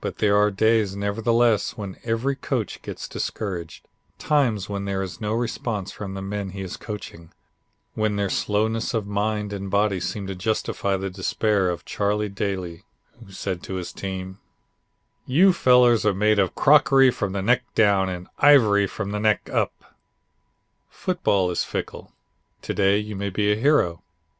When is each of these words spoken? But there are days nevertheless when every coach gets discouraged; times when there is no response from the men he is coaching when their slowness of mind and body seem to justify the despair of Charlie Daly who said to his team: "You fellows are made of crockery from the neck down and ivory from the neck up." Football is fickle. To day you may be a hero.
But 0.00 0.18
there 0.18 0.36
are 0.36 0.50
days 0.50 0.96
nevertheless 0.96 1.76
when 1.78 1.96
every 2.02 2.34
coach 2.34 2.82
gets 2.82 3.06
discouraged; 3.06 3.86
times 4.18 4.68
when 4.68 4.84
there 4.84 5.00
is 5.00 5.20
no 5.20 5.32
response 5.32 5.92
from 5.92 6.14
the 6.14 6.22
men 6.22 6.48
he 6.50 6.62
is 6.62 6.76
coaching 6.76 7.30
when 7.94 8.16
their 8.16 8.28
slowness 8.30 8.94
of 8.94 9.06
mind 9.06 9.52
and 9.52 9.70
body 9.70 10.00
seem 10.00 10.26
to 10.26 10.34
justify 10.34 10.96
the 10.96 11.08
despair 11.08 11.70
of 11.70 11.84
Charlie 11.84 12.28
Daly 12.28 12.82
who 13.24 13.30
said 13.30 13.62
to 13.62 13.74
his 13.74 13.92
team: 13.92 14.40
"You 15.24 15.52
fellows 15.52 16.04
are 16.04 16.12
made 16.14 16.40
of 16.40 16.56
crockery 16.56 17.12
from 17.12 17.30
the 17.32 17.40
neck 17.40 17.62
down 17.76 18.08
and 18.08 18.26
ivory 18.40 18.88
from 18.88 19.12
the 19.12 19.20
neck 19.20 19.48
up." 19.50 19.94
Football 20.90 21.52
is 21.52 21.62
fickle. 21.62 22.10
To 22.62 22.74
day 22.74 22.98
you 22.98 23.14
may 23.14 23.30
be 23.30 23.52
a 23.52 23.56
hero. 23.56 24.02